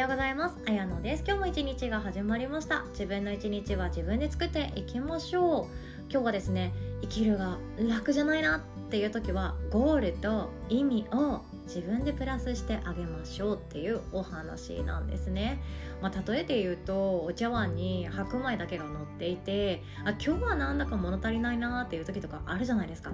[0.00, 0.56] ようございます。
[0.66, 1.24] あやのです。
[1.26, 2.84] 今日も一日が始まりました。
[2.92, 5.66] 自分の一日は自分で作っていきましょう。
[6.10, 6.72] 今日はですね
[7.02, 11.42] 生きるが楽じゃないなっていう時はゴールと意味を
[11.72, 15.62] 自分でプラスしてあげましょうっていうお話なんですね、
[16.02, 23.12] まあ、例えて言うとお茶碗に白米だけが乗っていてあ今日はなんだか物足りないなっていう時とかあるじゃないですか。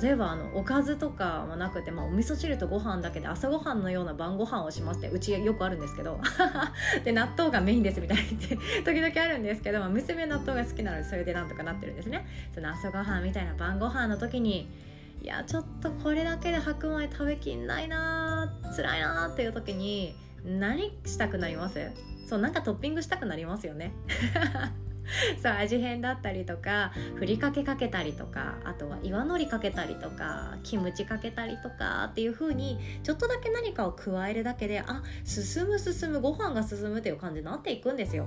[0.00, 6.18] 例えばあのおかずとかもなくて、まあ、お味噌汁とご飯だけで朝ごはんのような晩ご飯をしますってうちよくあるんですけど
[7.04, 12.26] で納豆がメインですみたいに言って時々あるんですけど、まあ、娘納豆が好きなのでそれでなんとかなってるんですね。
[12.54, 14.70] その朝ごはんみたいな晩ご飯の時に
[15.22, 20.14] いやちょっとこれだけで白米食べきんないな辛いなっていう時に
[20.44, 21.78] 何したくなります？
[22.28, 23.92] そうなんかトッピングしたくなりますよね
[25.42, 38.26] そう味変だったりとかふりかけかけたりとかあとは岩のりかけたりとかキムチかけたりとかっていう風にちょっとだけ何かを加えるだけであ進む進むご飯が進むっていう感じになっていくんですよ。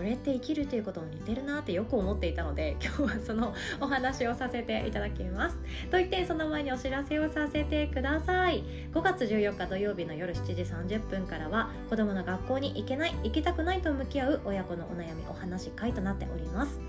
[0.00, 5.56] これって生きるということも似てるなってよく思っていたので 今日はそのお話をさせていただきます。
[5.90, 8.64] と言ってその前にお知らせをさせてください。
[8.94, 16.80] 5月14日土曜日の夜7時30分からは子供の学校に行けない行きたくないと向き合う親子のお悩みお話会となっております。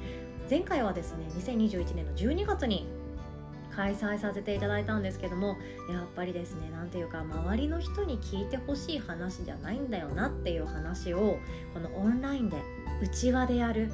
[0.50, 2.88] 前回はですね2021年の12月に
[3.76, 5.58] 開催させていただいたんですけども
[5.90, 11.38] やっぱりですね何ていうか周りの人に聞いてほしい話じゃないんだよなっていう話を
[11.74, 12.58] このオンラインで
[13.02, 13.92] うちわでやる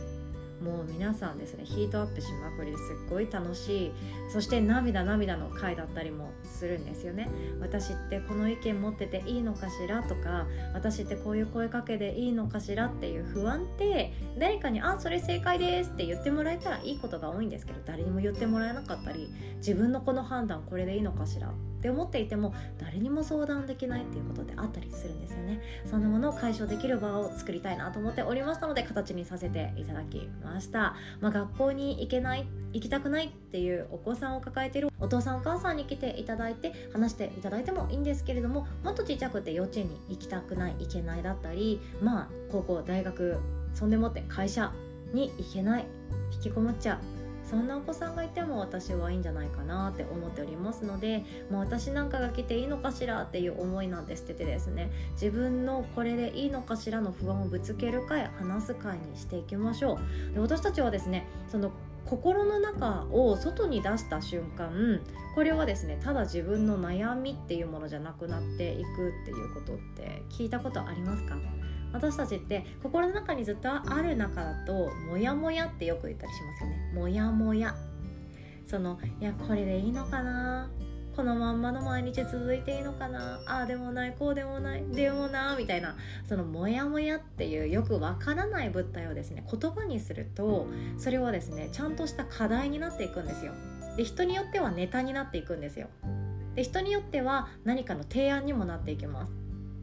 [0.61, 3.91] もう皆さんですねヒートアップしまくりですっごい楽しい
[4.31, 7.29] そして涙涙の回だったりもするんですよね。
[7.59, 25.61] 私ってこの意見持ってていいのかしらとか私ってこういう声かけでいいのかしらっていう不安って誰かに「あそれ正解です」って言ってもらえたらいいことが多いんですけど誰にも言ってもらえなかったり自分のこの判断これでいいのかしらって思っていても誰にも相談できないっていうことであったりするんですよね。
[25.85, 43.37] そんなものを解消できる場を作りたいなと思っておりましたので形にさせていただきました、まあ、学校に行けない行きたくないっていうお子さんを抱えているお父さんお母さんに来ていただいて話していただいてもいいんですけれどももっとちっちゃくて幼稚園に行きたくない行けないだったりまあ高校大学
[43.73, 44.71] そんでもって会社
[45.13, 45.85] に行けない
[46.33, 47.16] 引きこもっちゃう
[47.49, 59.99] そんなお子さんがいても私はいいんじゃないかなって思っておりますので、まあ、私なんかが来ていいのかしらっていう思いなんて捨ててですね自分のこれでいいのかしらの不安をぶつける会話す会にしていきましょ
[60.31, 60.33] う。
[60.33, 61.71] で私たちはですねその
[62.05, 65.01] 心の中を外に出した瞬間
[65.35, 71.35] これはですねただ自分の悩みっていうものじゃなくなっていくっていうことって聞いたことありますか？
[71.93, 76.91] 私たちって心の中にずっとある中だとモヤモヤってよく言ったりしますよね。
[76.93, 77.75] モヤモヤ。
[78.65, 80.69] そのいやこれでいいのかな？
[81.15, 83.39] このまんまの毎日続いていいのかな？
[83.47, 85.95] ああでもないこうでもないでもなみたいな。
[86.27, 93.53] そのモヤモヤっていうよくわからない物体をですね言葉にするとそれはですねちゃんとした課題になっていくんですよ。
[93.95, 95.87] で人によってはネタになっていくんですよ。
[96.53, 99.31] で人によっては何かの提案にもなっていきます。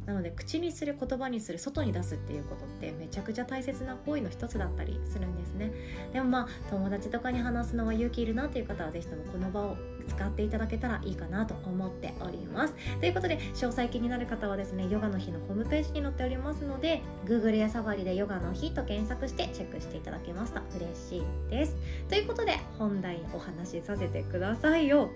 [0.07, 5.73] なので口にする言葉にする外に出すっていうことってめちゃくちゃ大切な行為の一つだったりするんですね。
[6.13, 9.77] でもまあ友達とかに話すのは勇気いるなっていう方は是非ともこの場を
[10.09, 12.75] 使っていただけたらいいかなと思っております。
[13.01, 21.77] ということで詳細気になる方はですねヨガの日のホームページに載っておりますので Google やサファリでヨガの日と検索してチェックしていただけますと嬉しいです。
[22.09, 25.11] ということで本題お話しさせてくださいよ。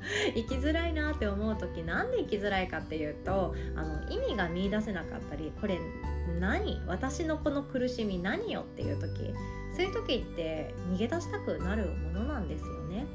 [0.34, 5.78] 生きづらいなって思う時なんで生きづらいかっていうとあの意味が見いだせなかったりこれ
[6.38, 9.32] 何私のこの苦しみ何よっていう時
[9.76, 13.06] そういう時って逃げ出したくなるものなんですよね。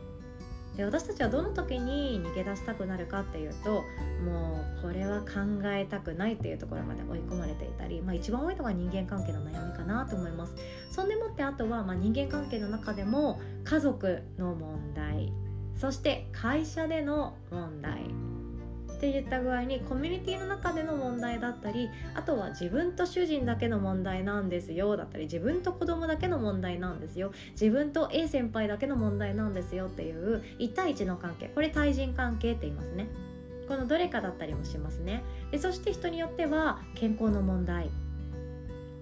[0.78, 3.84] で私たちはどの時に逃げ出したくなるかっていうと
[4.26, 10.56] もうこれは考えたくないっていうところまで追い込まれていたり、まあ、一番多いのが人間関係の悩みかなと思います
[10.92, 15.32] そんでもってあとは、まあ、人間関係の中でも家族の問題
[15.76, 18.26] そして会社での問題。
[18.96, 31.50] っていった具合にコミュニティの中での問題だったりあとは自分と主人だけの問題なんですよだったり自分と子供だけの問題なんですよ自分と A 先輩だけの問題なんですよっていう1対1の関係。
[31.50, 33.08] これ対人関係って言いますね。
[33.68, 35.24] このどれかだったりもしますね。
[35.52, 37.90] でそして人によっては健康の問題。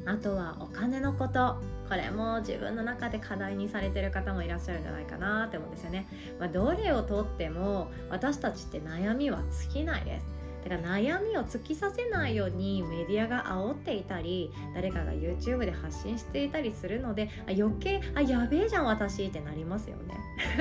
[0.05, 1.57] あとはお金のこと。
[1.89, 6.07] これも自分の中で課題にされてる方もいらっしゃるんじゃないかなって思うんですよね、
[6.39, 10.42] まあ、どれをとっても私たちって悩みは尽きないです。
[10.63, 20.15] だから悩みを突きさせないようにメディアが煽っていたり誰かが YouTube で発信していたりするのであ余計あやべえじゃん私ってなりますよね。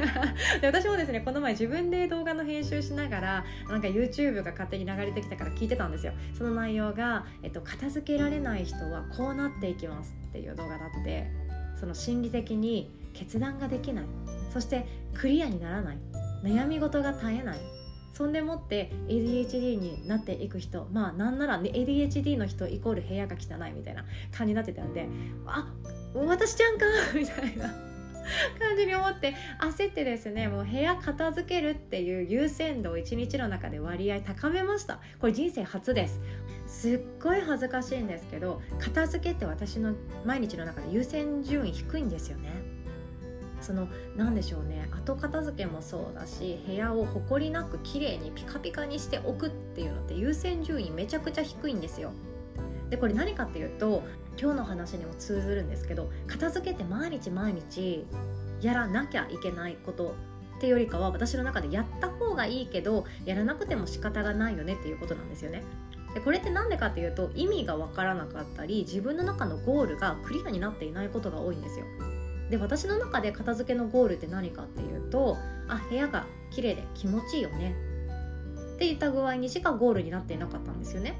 [0.60, 6.12] で私もですねこの前自分で動画の編集しながらなんか YouTube が勝手に流れてきたから聞いてたんですよ。
[6.36, 11.30] その内容が、えっと、片付けられない人はこうなっていきますっていう動画だって
[11.78, 14.04] その心理的に決断ができない。
[14.52, 15.98] そしてクリアにならない。
[16.42, 17.71] 悩み事が絶えない。
[18.12, 25.08] そんでもって ADHD になっていく人まあなんなら、ね、ADHD の人イコール部屋が汚いみたいな感じになってたんで
[25.46, 25.72] あ
[26.14, 27.68] 私ちゃんか みたいな
[28.58, 35.00] 感じに思って焦ってですねもう部屋片付けるっていう優先度を一日の中で割合高めました。
[35.18, 36.20] これ人生初です。
[36.66, 39.94] すっごい恥ずかしいんですけど片付けって私の
[40.24, 42.71] 毎日の中で優先順位低いんですよね。
[43.62, 44.88] その何でしょうね。
[44.90, 52.12] 後片付けもそうだし部屋を埃なく綺麗にピカピカにしておくっていうのって優先順位めちゃくちゃ低いんですよ。
[52.90, 54.02] でこれ何かっていうと
[54.38, 58.04] 今日の話にも通ずるんですけど片付けて毎日毎日
[58.60, 60.14] やらなきゃいけないこと
[60.58, 65.62] ってよりかは私の中でやった方がいいけどやらなくても仕方がないよねっていうことなんですよね。
[66.14, 71.86] でこれって何でかっていうと意味が分からなかったり自分の中のゴールがクリアになっていないことが多いんですよ。
[72.52, 75.38] で私の中で片付けのゴールって何かっていうと
[75.68, 77.74] あ部屋が綺麗で気持ちいいよね。
[78.74, 81.18] っていった具合にしかゴールになっていなかったんですよね。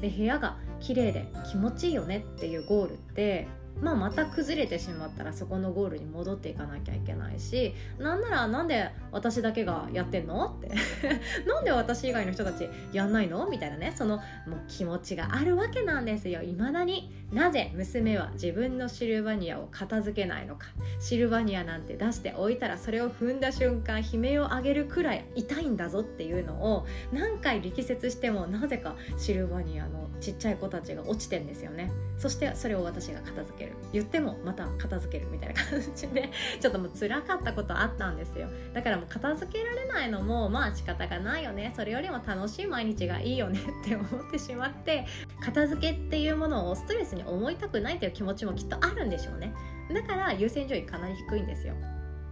[0.00, 3.48] で部屋が綺麗で気持ちいいよねっていうゴールって
[3.80, 10.56] まあ、また崩れてしまったらそこのゴールに戻っていかなきゃいけないしなんならなんで私だけがやってんの？
[10.58, 10.68] って。
[11.46, 13.48] なんで私以外の人たちやんないの？
[13.48, 13.94] みたいなね。
[13.96, 14.22] そのもう
[14.68, 16.42] 気持ちがあるわけなんですよ。
[16.42, 17.12] いまだに。
[17.32, 20.66] なぜ娘は自分のシルバニアを片付けないのか。
[20.98, 31.90] シルバニアなんて出しておいたらそれを踏んだ瞬間悲鳴を上げるくらい痛いんだぞっていうのを何回力説してもなぜかシルバニアのちっちゃい子たちが落ちてんですよね。
[32.16, 33.67] そしてそれを私が片付ける。
[33.92, 36.30] 言ってもまた片付けるみたいな感じで
[36.60, 38.48] ちょっともう辛かったことあったんですよ。
[38.72, 41.72] だからもう片付けられないのもまあ仕方がないよね。
[41.76, 45.06] それよりも楽しい毎日がいいよねって思ってしまって
[45.40, 49.52] 片付けっていうものをストレスに思いたくないという気持ちもきっとあるんでしょうね。
[49.92, 51.74] だから優先順位かなり低いんですよ。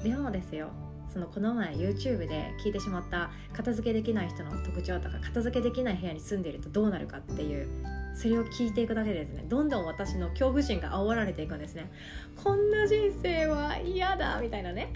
[0.02, 0.70] でもですよ
[1.16, 7.66] そのこの前 YouTube で聞いてしまった片付けできない人の特徴とか片付けできない部屋に住んでいるとどうなるかっていう
[8.16, 11.90] それを聞いていくだけでですねどんどん私の恐怖心が煽られていくんですね。
[12.42, 14.92] こんな人生は嫌だみたいなね。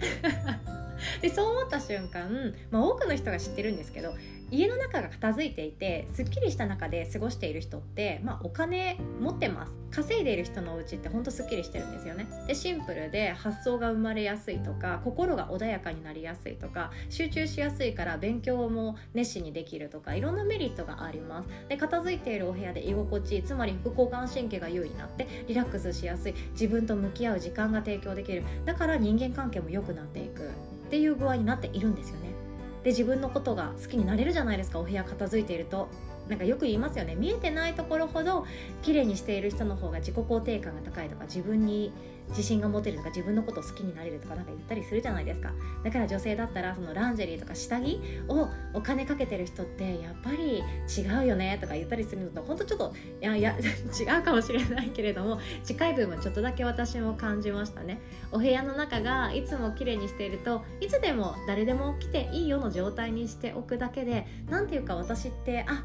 [1.21, 4.13] でそう思った瞬間、まあ、多くの人が知ってるんですけど
[4.51, 9.77] 家の中が片付いていてすっきりした中で過ごしている人って、まあ、お金持ってます。
[9.91, 12.27] 稼いでいる人のうちってほんとすっきりしてるんですよね。
[12.47, 21.49] でシンプルで発想が生まれやすいとか心が穏やかになりやすいとか集中しやすいから勉強も熱心にできるとかいろんなメリットがあります。
[21.69, 26.33] で片付いているお部屋で居心地つまり副交感神経が優位になってリラックスしやすい。
[26.51, 28.43] 自分と向き合う時間が提供できる。
[28.65, 30.49] だから人間関係も良くなっていく。
[30.49, 32.40] っていう具合になっているんですよね。
[32.83, 34.79] で自分のことが好きになれるじゃないですか。
[34.79, 35.87] お部屋片付いていると。
[36.31, 37.15] なんかよく言いますよね。
[37.15, 38.45] 見えてないところほど
[38.81, 41.91] 綺麗にしている人の方が自己肯定感が高いとか自分に
[42.29, 45.51] 自信が持てるとか自分のことを好きになれるとかなんか言ったりするじゃないですか。
[45.83, 47.99] だから女性だったらそのランジェリーとか下着
[48.29, 57.99] をお金かけてる人ってやっぱり違うよねとか言ったりするのと本当ちょっといやいや 違うかもしれないけれども近い部分ちょっとだけ私も感じましたね。
[58.31, 65.83] お部屋の中がいつも綺麗にしているといつでも誰でも来ていいよの状態にしておくだけで何ていうか私ってあ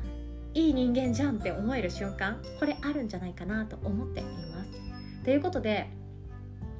[0.56, 4.70] いい人間じゃんって思える瞬間これあるんじゃないかなと思っています。
[5.22, 5.90] ということで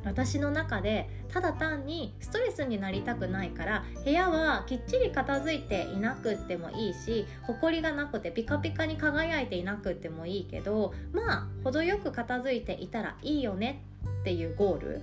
[0.03, 13.83] 私の中でただ単にストレスになりたくないから部屋はきっちり片付いていなくってもいいし埃がなくてピカピカに輝いていなくってもいいけどまあ程よく片付いていたらいいよね
[14.23, 15.03] っていうゴール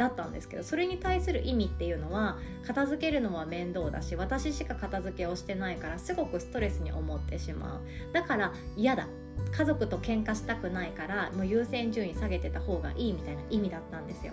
[0.00, 8.12] だったんですけどそれに対する意味っていうのは片付けるのは面倒だし私しか片付けをしてないからすごくストレスに思ってしまう。
[8.14, 9.06] だから嫌だ。
[9.52, 14.32] 家族と喧嘩したくないからもう優先順位下げてた方がいいみたいな意味だったんですよ。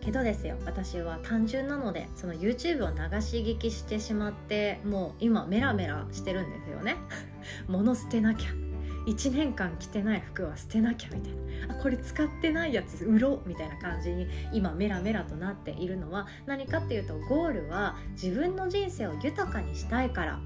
[0.00, 6.96] けどですよ私は単純なのでその YouTube を流し聞きしてしまってもう今メラメラしてるんですよね。
[7.68, 8.71] 物捨てなきゃ。
[9.06, 11.32] 1年間着てない服は捨てなきゃみたい
[11.68, 20.40] なあこれ使ってないやつ売ろうみたいな感じに今メラメラとなっているのは何かっていうとゴールは自分の人生を豊かにしたいから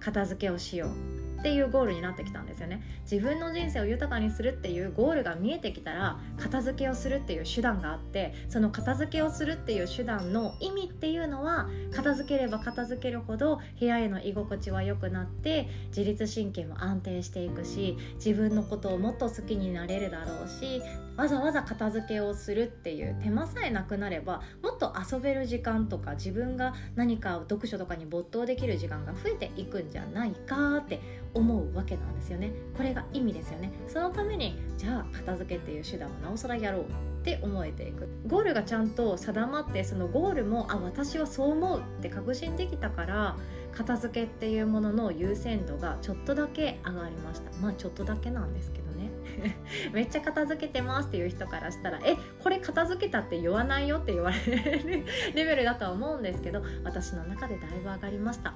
[0.00, 1.31] 片付けをしよう。
[1.42, 2.80] っていうゴールになってきたんですよね。
[3.02, 20.80] 自分の人生を豊かにするっていうゴールが見えてきたら片付けをするっていう手段があってその片付けをするっていう手段の意味っていうのは片付ければ片付けるほど部屋への居心地は良くなって自律神経も安定していくし自分のことをもっと好きになれるだろうし
[21.16, 31.00] わざわざ片付けをするっていう手間さえなくなればもっと遊べる時間とか自分が何か読書とかに没頭できる時間が増えていくんじゃないかって
[31.34, 32.52] 思うわけなんですよね。
[32.76, 33.72] これが意味ですよね。
[33.88, 36.84] そのためにじゃあ片付けっていう手段をなおさらやろうっ
[37.24, 38.08] て思えていく。
[38.26, 43.36] ゴールがちゃんと定まってそのゴールもあ私はそう思うって確信できたから
[43.72, 47.50] 片付けっていうものの優先度がちょっとだけ上がりました。
[47.60, 49.10] まあちょっとだけなんですけどね。
[49.92, 58.54] めっちゃ片付けてますっていう人からしたらえこれ片付けたって言わないよって言われる レベルだとは思うんですけど私の中でだいぶ上がりました。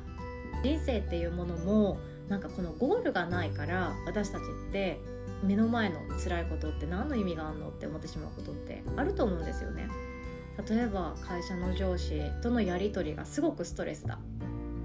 [0.62, 5.00] 人生っていうものもなんかこのゴールがないから私たちって
[5.42, 9.88] 目の前の辛いことって何の意味があるのって思ってしまうことってあると思うんですよね。
[10.68, 14.18] 例えば会社の上司とのやり取りがすごくストレスだ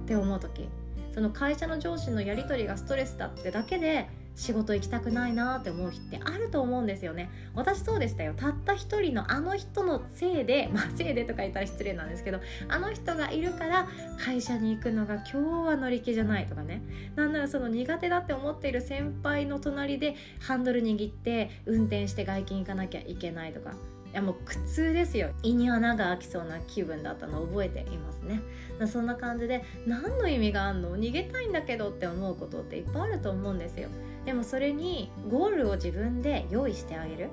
[0.04, 0.68] って思う時。
[1.14, 7.30] その会社の上司のやり取りがストレスだってだけで仕事行きたくないなって思う日ってあると思うんですよね。
[7.54, 8.34] 私そうでしたよ。
[8.36, 16.82] たった一人のあの人のせいで まあせいでとか言ったら失礼なんですけどあの人がいるから会社に行くのが今日は乗り気じゃないとかね。
[17.16, 23.74] なんならその苦手だって思っている先輩の隣でハンドル握って運転して外勤行かなきゃいけないとか。
[24.12, 25.30] いやもう苦痛ですよ。
[25.42, 28.42] 胃に穴が開きそうな気分だったのを覚えていますね。
[28.86, 30.98] そんな感じで何の意味があんの？
[30.98, 33.88] 逃げたいんだけどって思うことっていっぱいあると思うんですよ。
[34.26, 37.30] でもそれにゴールを自分で用意してあげる。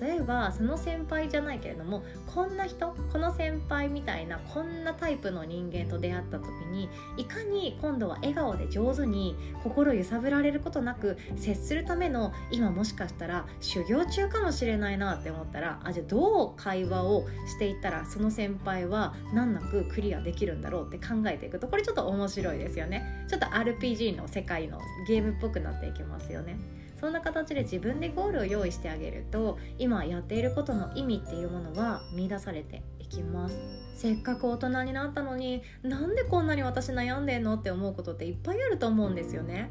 [0.00, 26.79] 例えばその先輩じゃないけれどもこんな人この先輩みたいなこんなタイプの人間と出会った時にいかに今度は笑顔で上手に心揺さぶられることなく接するための今もしかしたら修行中かもしれないなって思ったらあじゃあどう会話をしていったらその先輩は難なくクリアできるんだろうって考えていくとこれちょっと面白いですよねちょっと RPG の世界のゲームっぽくなっていきますよね。
[27.00, 33.58] そんな形で自分でゴールを用意してあげると今やっていることの意味っていうものは見出されていきます。
[33.94, 39.70] せっかく大人になったのになんでこんなに私悩んでんのって思うことっていっぱいあると思うんですよね。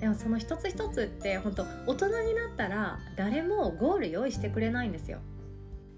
[0.00, 5.18] でもその一つ一つって本当大人になったら誰もゴール用意してくれないんですよ。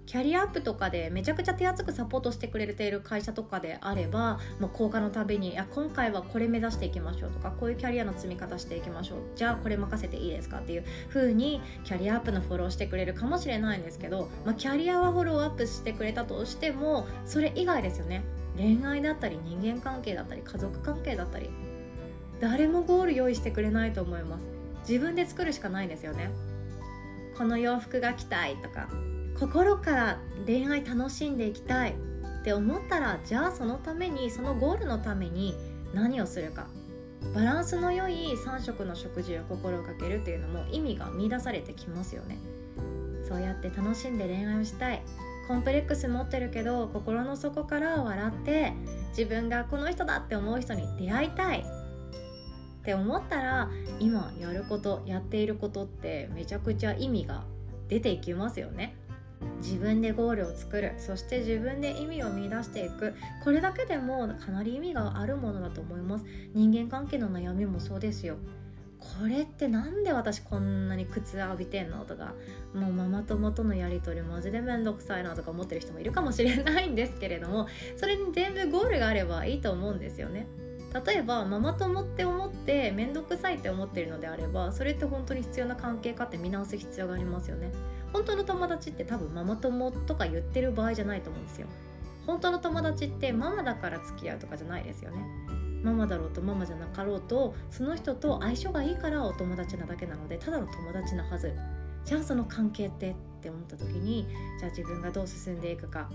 [0.09, 9.19] キャリアアップとかでめちゃくちゃ手厚くサポートしてくれている会社とかであればもう効果のたびにいや今回はこれ目指していきましょうとかこういうキャリアの積み方していきましょう。
[9.35, 18.23] じゃあこれ任せていいですかっていう風にキャリアアップのフォローしてくれるかもしれないんですけど、まあ、キャリアはフォローアップしてくれたとしてもそれ以外ですよね。
[18.57, 21.51] 恋愛だったり人間関係だったり家族関係だったり
[22.39, 24.47] 誰もゴール用意してくれないと思います。
[24.87, 26.31] 自分で作るしかないんですよね。
[27.37, 28.89] この洋服が着たいとか。
[29.39, 31.95] 心から恋愛楽しんでいきたい
[32.41, 35.55] って思ったらじゃあそのためにそのゴールのために
[35.93, 36.67] 何をするか。
[37.35, 42.37] バランスの良い3食の食事を心がけるっていうのも意味が見出されてきますよね。
[43.27, 45.01] そうやって楽しんで恋愛をしたい。
[45.47, 48.73] コンプレックス持ってるけど心の底から笑って
[49.09, 51.59] 自分がこの人だって思う人に出会いたい。
[51.59, 53.69] って思ったら
[53.99, 57.43] 今やることやっていることってめちゃくちゃ意味が
[57.87, 58.98] 出ていきますよね。
[59.61, 60.93] 自分でゴールを作る。
[60.97, 63.13] そして自分で意味を見出していく。
[63.43, 66.25] これだけでもかなり意味があるものだと思います。
[66.53, 68.37] 人間関係の悩みもそうですよ。
[68.99, 72.33] これって何で私こんなに靴浴びてんのとか。
[72.73, 77.67] もうママ友とのやり取りマジで面倒くさいなとか思ってる人もいるかもしれないんですけれども。
[77.95, 80.47] それに全部ゴールがあればいいと思うんですよね。
[81.05, 87.71] 例えばママ友って思って面倒くさいって思ってるのであればそれって本当に必要な関係かって見直す必要がありますよね。
[88.13, 91.67] 本当の友達って多分ママ友とか言ってる場合じゃないと思うんですよ。
[92.25, 95.17] 本当の友達ってママだから付き合うとかじゃないですよね。
[95.83, 101.53] ママだろうとママじゃなかろうとその人と相性がいいからお友達なだけなのでただの友達なはず。
[102.05, 104.27] じゃあその関係ってって思った時に
[104.59, 106.09] じゃあ自分がどう進んでいくか。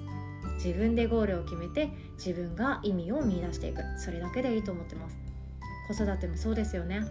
[0.56, 3.82] 自分でゴールを決めて自分が意味を見出していく。
[3.98, 5.16] それだけでいいと思ってます。
[5.88, 7.02] 子育てもそうですよね。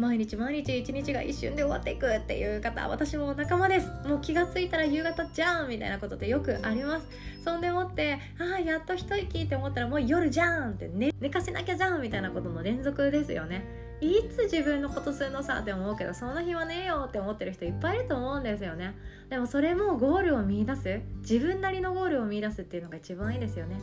[0.00, 3.90] 毎日毎日一日が一瞬で終わっていくっていう方私も仲間です。
[4.08, 7.06] もう気がついたら夕方じゃんみたいなことってよくあります。
[7.44, 13.66] そんでもってああやっと一息って思ったらもう夜じゃんって寝寝かせなきゃじゃんみたいなことの連続ですよね。
[14.00, 18.94] いつ自分のことするのさって思うけどそんな日はねえよって思ってる人いっぱいいると思うんですよね。
[19.28, 23.78] でもそれもゴールを見いだす自分なりのゴールを見いだすっていうのが一番いいですよね。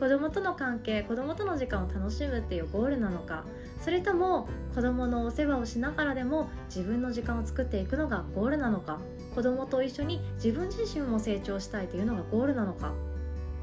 [0.00, 3.44] 子供との関係子供との時間を楽しむっていうゴールなのか
[3.80, 9.00] それとも子供のお世話をしながらでも自分の時間を作っていくのがゴールなのか
[9.34, 12.92] 子供と一緒に自分自身も成長したいというのがゴールなのか。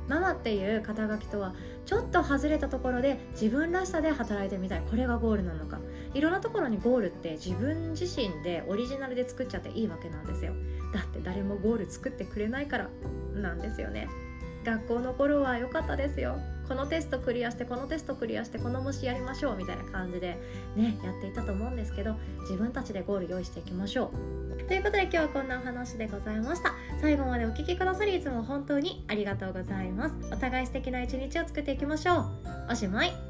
[0.08, 1.54] ママっていう肩書きとは
[1.86, 4.82] ちょっと外れたところで自分らしさで働いてみたい。
[4.90, 5.80] これがゴールなのか。
[6.14, 10.54] いろんなところにゴールって自分自身でオリジナルで作っちゃっていいわけなんですよ。
[10.94, 12.90] だって誰もゴール作ってくれないから
[13.34, 14.08] なんですよね。
[14.64, 16.38] 学校の頃は良かったですよ。
[16.68, 20.38] このテストクリアしてこのテストクリアしてこの虫やりましょうみたいな感じで
[20.76, 24.64] ねやっていたと思うんですけど自分たちでゴール用意していきましょう。
[24.68, 26.74] ということで今日はこんなお話でございました。
[27.02, 30.16] 最後までお聴きくださりいつも本当にありがとうございます。
[30.32, 32.26] お互い素敵な一日を作っていきましょう。
[32.72, 33.27] おしまい。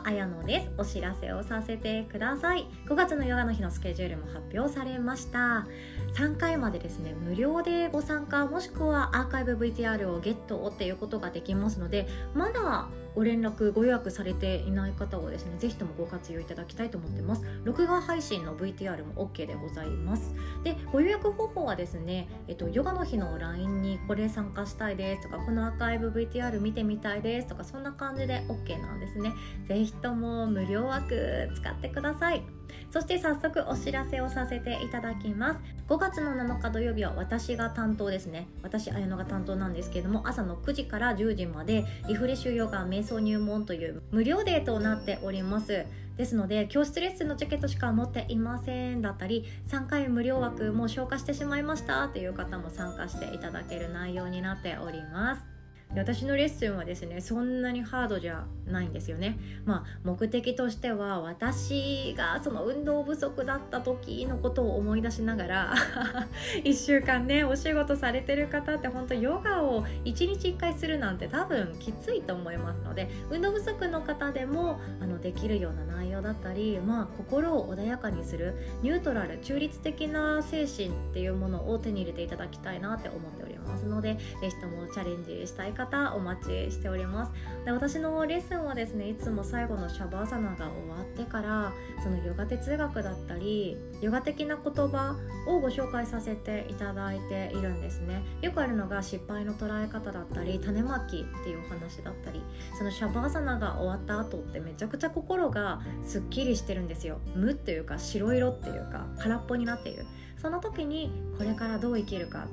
[0.00, 0.70] は、あやのです。
[0.78, 2.66] お知らせをさせてください。
[2.86, 5.66] 5月のヨガの日のスケジュールも発表されました。
[6.14, 17.42] 3回までですね、無料でご参加、もしくはアーカイブ VTR をゲットっていうことができますので、まだご連絡ご予約されていない方はですねぜひともご活用いただきたいと思ってます。
[17.64, 20.34] 録画配信の VTR も OK でございます。
[20.64, 29.32] でご予約方法はですね、えっと、ヨガの日の LINE にこれ参加したいですとかこのアーカイブ VTR 見てみたいですとかそんな感じで OK なんですね。
[29.66, 32.42] ぜひとも無料枠使ってください。
[32.90, 35.60] そして早速お知らせをさせていただきます。
[35.88, 38.48] 5月の7日土曜日は私が担当ですね。
[38.62, 45.84] 私綾乃が担当なんですけれども朝の9時から10時までリフレッシュヨガ瞑想入門という無料デーとなっております。
[46.16, 55.49] ですので教室レッスンのチケットしか持っていませんだったり3回無料枠も消化してしまいましたという方も参加していただける内容になっております。
[55.94, 59.38] で私のレッスンはですねそんなにハードじゃないんですよね。
[59.64, 65.74] まあ目的としては私がその運動不足だった時のことを思い出しながら
[66.62, 87.32] 1週間ねお仕事されてる方って本当ヨガを1日1回するなんて多分きついと思いますので運動不足の方でもあのできるような内容だったりまあ心を穏やかにするニュートラル中立的な精神っていうものを手に入れていただきたいなって思っておりますので是非ともチャレンジしたい方方お待ちしております。
[87.64, 91.72] で私のレッスンはですねいつも最後のシャバーサナが終わってから
[92.02, 98.22] そのヨガ哲学だったりヨガ的な言葉をご紹介させていただいているんですね。
[98.42, 102.42] よくあるのが失敗の捉え方だったり種まきっていうお話だったり
[102.76, 107.20] そのシャバーサナが終わった後ってめちゃくちゃ心がすっきりしてるんですよ。
[107.34, 110.06] 無っていうか白色っていうか空っぽになっている。
[110.36, 112.46] その時にこれからどう生きるか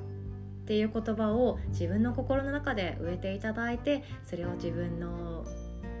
[0.68, 5.46] っていう言葉を自分の心の中で植えていただいてそれを自分の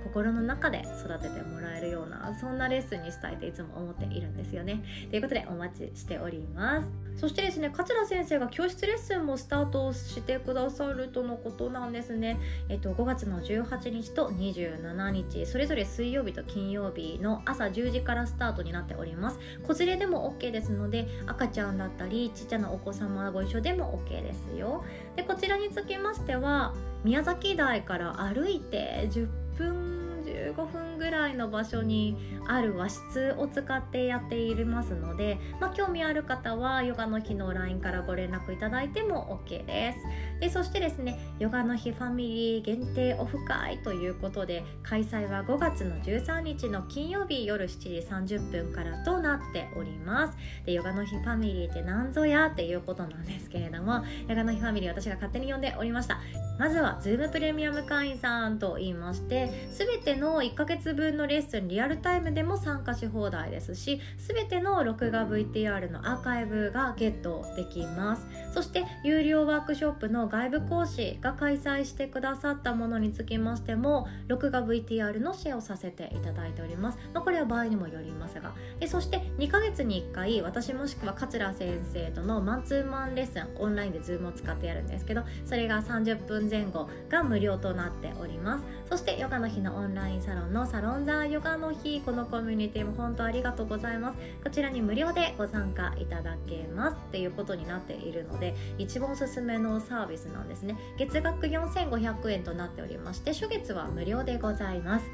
[0.04, 4.82] 心の中で育ててもらえるようなそんなレッスンにしたいといつも思っているんですよね。
[5.10, 6.88] ということでお待ちしております。
[7.16, 12.38] そしてですね桂先生が教室レッスンもスタートしてくださるとのことなんですね。
[12.68, 19.38] えっと5月の18日と27日それぞれ水曜日と金曜日の朝10時からスタートになっております。
[19.66, 24.84] 子連れでも OK ですので赤ちゃんだったりちっちゃなお子様ご一緒でも OK ですよ。
[25.16, 32.16] でこちらにつきましては宮崎台から歩いて10分分15分ぐらいの場所に
[32.46, 39.98] ある和室を使ってやっていますので、まあ、興味ある方はヨガの日の LINE からご連絡いただいても OK です。
[40.40, 47.78] でそしてですねヨガの日ファミリー限定オフ会ということで開催は5月の13日の金曜日夜7
[48.26, 50.36] 時30分からとなっております。
[50.64, 52.46] でヨガの日ファミリーって何ぞや？
[52.46, 56.18] っていうことなんですけれどもヨガの日ファミリー私が勝手に呼んでおりました。
[56.58, 68.26] まずは Zoom プレミアム会員さんと言いまして全ての1ヶ月分のレッスンリアルタイムでも参加し放題ですし全ての録画 VTR のアーカイブがゲットできます。
[68.52, 78.52] そして有料ワークショップの外部講師が開催してくださったものにつきましても録画 VTR のシェアをさせていただいております、まあ、これは場合にもよりますが。
[78.80, 88.64] でそして2ヶ月に1回私もしくは桂先生とのマンツーマンレッスンオンラインで Zoom を使ってやるんですけどそれが30分前後が無料となっております。
[88.88, 94.18] そしてヨガの日のオンラインサロンのサロンザーヨガの日このコミュニティも本当ありがとうございます。
[94.42, 96.96] こちらに無料でご参加いただけます。
[97.08, 100.76] っていうことになっているので一番おすすめのサービスなんですね。
[100.98, 105.06] 月額4500円となっておりまして初月は無料でございます。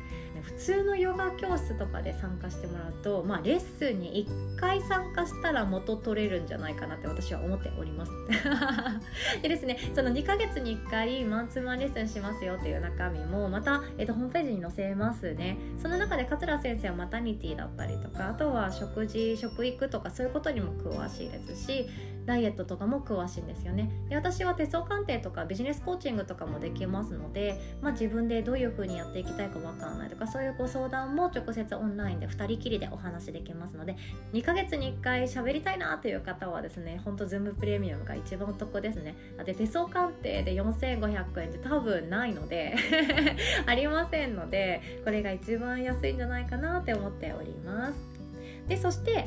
[0.45, 4.27] 普通のヨガ教室とかで参加してもらうと、まあ、レッスンに
[4.57, 8.13] 1回参加したら元取れるんじゃないかなって私は思っております。
[9.43, 15.57] でですねその2ヶ月に1回マンツーマンレッスンしますよっていう中身もまた、えー、とホームページに載せますね。
[15.79, 21.89] その中で桂先生はマタニティだったりとかあとは食事食育とかそういうことにも詳しいですし
[22.27, 23.91] ダイエットとかも詳しいんですよね。
[24.09, 33.97] で私は手相鑑定とかビジネスコーチングとかもできますので、まあ、自分でどういう風にやっていきたいか分かんないとかそういうご相談も直接オンラインで2人きりでお話できますので
[34.33, 39.15] 2ヶ月に1回喋りたいなという方はですねほんとズームプレミアムが一番お得ですね。
[39.45, 42.75] で手相鑑定で4500円って多分ないので
[43.67, 47.95] ありませんのでこれが一番安いんじゃないかなって思っております。
[48.69, 49.27] でそして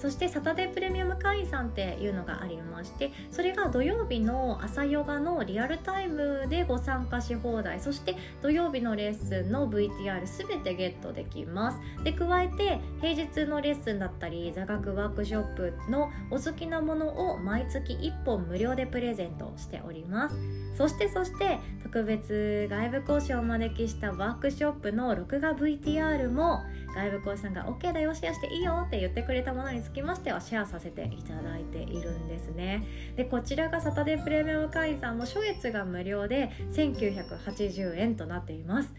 [0.00, 11.78] そしてサタデープレミアム会員さんっていうのがありましてそれが土曜日の朝ヨガのリアルタイムでご参加し放題そして土曜日のレッスンの VTR 全てゲットできます。
[12.04, 20.36] で加えて平日のレッスンだったり座学ワークショップのお好きなものを毎月1本無料でプレゼントしております。
[20.76, 26.62] そしてそして特別外部講師をお招きしたワークショップの録画 VTR も
[26.98, 32.82] 外部講師さんが OK だよシェアしていいよって言ってくれたものにつきましてはシェアさせていただいているんですね。
[33.14, 38.92] でこちらがサタデープレミアム会員さんも初月が無料で1980円となっています。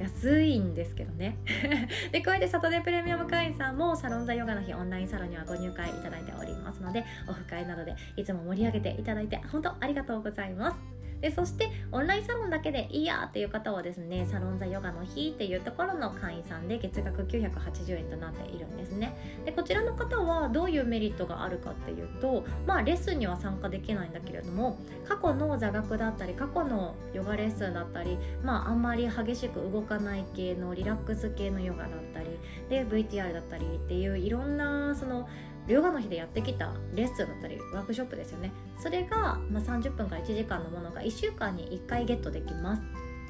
[0.00, 1.38] 安いんですけどね。
[2.10, 10.93] で加えてサタデープレミアム会員さんもサロンザヨガの日オンラインサロンにはご入会いただいておりますのでオフ会などでいつも盛り上げていただいて本当ありがとうございます。
[11.24, 19.16] でそしてオンラインサロンだけでいいやっていう方はですねサロンザヨガの日っていうところの会員さんで月額980円となっているんですね。
[19.46, 24.76] でこちらの方はどういうメリットがあるかっていうとまあレッスンには参加できないんだけれども
[25.08, 35.26] 過去の座学だったり過去のヨガレッスンだったりまああんまり激しく動かない系のリラックス系のヨガだったりで VTR だったりっていういろんなその
[35.66, 38.52] ヨガの日でやってきたレッスンだったりワークショップですよね。
[38.78, 42.82] それが、まあ、30分から1時間のものが1週間に1回ゲットできます。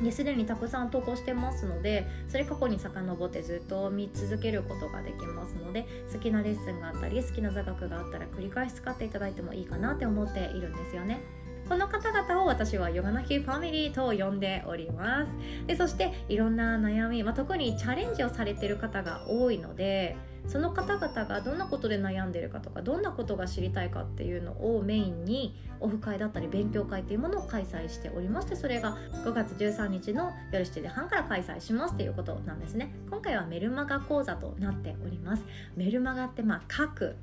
[0.02, 11.20] ですでにたくさん投稿してますのでそれ過去に遡ってずっと見続けることができますので好きなレッスンがあったり好きな座学があったら繰り返し使っていただいてもいいかなって思っているんですよね。
[11.68, 15.32] この方々を私はヨガナヒファミリーと呼んでおります。
[15.66, 32.94] でそしていろんな悩み、まあ、特にチャレンジをされてる方が多いのでその方々がどんなことで悩んでるかとかどんなことが知りたいかっていうのをメインにオフ会だったり勉強会っていうものを開催しておりましてそれが5月13日の夜7時半から開催しますっていうことなんですね。
[33.10, 35.44] 今回はメルマガ講座となっております。
[35.76, 37.16] メルマガってまあ書く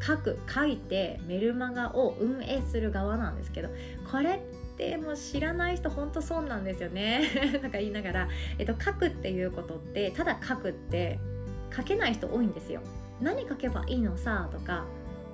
[0.00, 3.68] 書く書いてメルマガを運営する側なんですけど
[4.10, 7.22] これってもう知らない人ほんとそうなんですよね。
[7.62, 11.18] なんか言いながら、えっと、書くっていうことってただ書くって
[11.74, 12.80] 書けない人多いんですよ。
[13.20, 14.84] 何書けばいいのさとか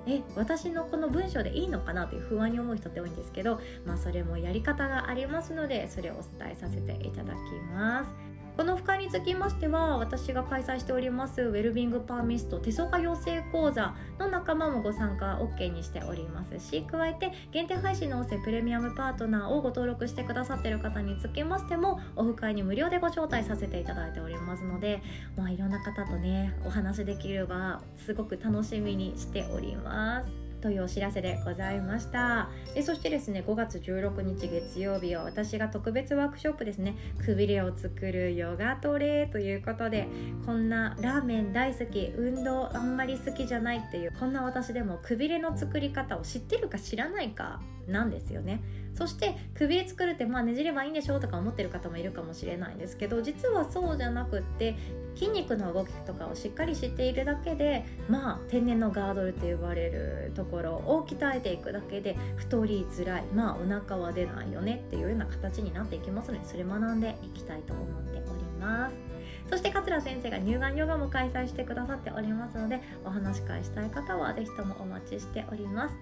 [0.07, 7.37] え私のこの文章でいいのかなという不安に思う人って多いんですけどまあそれもやり方がありますのでそれをお伝えさせていただき
[7.73, 8.24] ます。
[8.57, 25.01] この深につきましては私が開催しておりますウェルビングパーミスト手相家養成講座の仲間もご参加 OK にしておりますし加えて限定配信の音声プレミアムパートナーをご登録してくださっている方につきましてもオフ会に無料でご招待させていただいておりますので、
[25.35, 30.44] まあ、いろんな方とねお話できる場すごく楽しみにしております。
[30.65, 32.49] というお知らせでございました。
[32.73, 40.07] でそしてですね5月16日月曜日は私が特別ワークショップですねくびれを作るヨガトレということで
[40.43, 48.63] こんなラーメン大好き運動あんまり好きじゃないっていうこんな私でもくびれの作り方を知ってるか知らないかなんですよね。
[48.95, 54.75] そしてくびれ作るってまあねじればいいんでしょうとか思ってる方もいるかもしれないんですけど実はそうじゃなくって
[55.15, 69.15] 筋肉の動きとかをしっかり知っているだけでまあ天然のガードルって呼ばれるところを鍛えていくだけで太りづらいまあお腹は出ないよねっていうような形になっていきますのでそれ学んでいきたいと思っております。
[69.49, 75.95] そして桂先生が乳がんヨガも開催してくださっておりますのでお話し会したい方は是非ともお待ちしております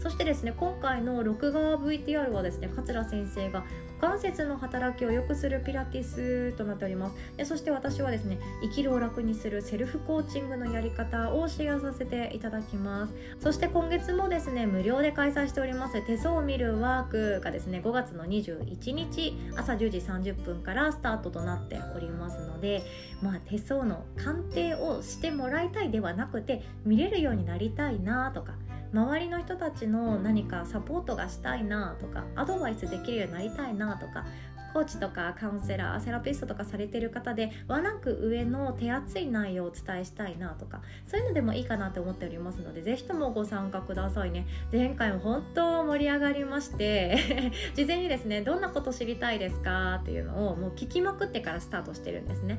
[0.00, 3.64] そしてですね今回の録画 VTR はですね桂先生が
[4.00, 7.16] 関節の働きを良くするピラティスとなっております。
[7.36, 13.14] でそして私はですね生きるを楽にするセルフコーチングのやり方をシェアさせていただきます。
[13.40, 22.82] そして今月もですね無料で開催しております手相を見るワークがですね5月の21日朝10時30分からスタートとなっておりますので
[23.22, 28.52] まあ手相の鑑定をしてもらいたいではなくて見れるようになりたいなとか
[28.92, 34.24] 周りの人たちの何かサポートがしたいなとかアドバイスできるようになりたいなとか
[34.72, 44.46] コーチとかカウンセラーセラピストとかされてる方でワンランク上の手厚い内容をお伝えしたいなとかそういうのでもいいかなと思っておりますのでぜひともご参加くださいね。
[44.70, 52.58] 前回も本当盛り上がりまして 事前にですねどんなこと知りたいですかっていうのをもう聞きまくってからスタートしてるんですね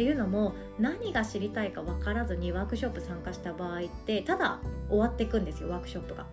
[0.00, 4.58] っていうのも何が知りたいか分からずにワークショップ参加した場合ってただ
[4.88, 6.26] 終わっていくんですよワークショップが。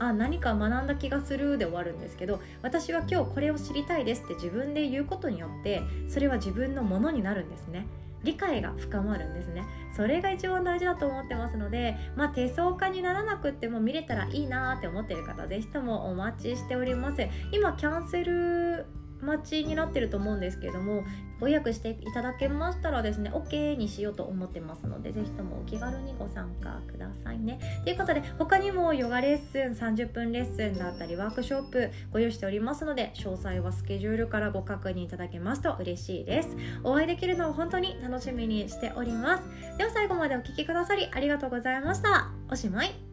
[0.00, 7.86] あ何か学んだ気がするで終わるんですけど私は今日これを知りたいですって自分で言うことによってそれは自分のものになるんですね。
[8.24, 9.62] 理解が深まるんですね。
[9.96, 17.22] それが一番大事だと思ってますのでまあ手相家にならなくっても見れたらいいなって思ってる方是非ともお待ちしております。
[17.52, 21.04] 今キャンセル待ちになってると思うんですけれども
[21.40, 27.58] ご予約していただけましたらですね OK にしようと思ってますのでぜひともお気軽にご参加くださいね。
[27.84, 36.56] ということで他にもヨガレッスン30分レッスンだったりワークショップご用意しておりますので詳細はスケジュールからご確認いただけますと嬉しいです。
[36.84, 39.44] お会いできるのを本当に楽しみにしております。
[39.78, 42.30] では最後までお聴きくださりありがとうございました。
[42.50, 43.11] おしまい。